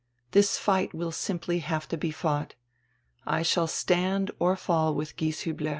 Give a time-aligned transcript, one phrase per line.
[0.31, 2.55] This fight will simply have to be fought.
[3.27, 5.69] I shall stand or fall with Gies hiibler.